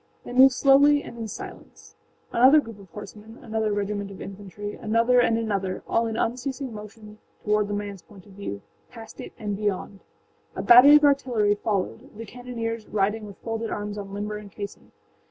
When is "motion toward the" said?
6.73-7.75